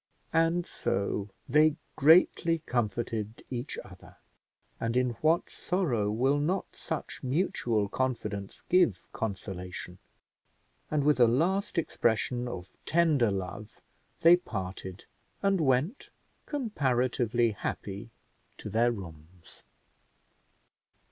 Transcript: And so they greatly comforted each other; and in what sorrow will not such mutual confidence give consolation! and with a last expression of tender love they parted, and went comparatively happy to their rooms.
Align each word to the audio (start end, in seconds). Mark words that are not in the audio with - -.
And 0.33 0.65
so 0.65 1.29
they 1.47 1.75
greatly 1.95 2.63
comforted 2.65 3.43
each 3.51 3.77
other; 3.85 4.15
and 4.79 4.97
in 4.97 5.11
what 5.21 5.47
sorrow 5.47 6.09
will 6.09 6.39
not 6.39 6.75
such 6.75 7.21
mutual 7.21 7.87
confidence 7.87 8.63
give 8.67 8.99
consolation! 9.13 9.99
and 10.89 11.03
with 11.03 11.19
a 11.19 11.27
last 11.27 11.77
expression 11.77 12.47
of 12.47 12.73
tender 12.87 13.29
love 13.29 13.79
they 14.21 14.35
parted, 14.35 15.05
and 15.43 15.61
went 15.61 16.09
comparatively 16.47 17.51
happy 17.51 18.09
to 18.57 18.71
their 18.71 18.91
rooms. 18.91 19.61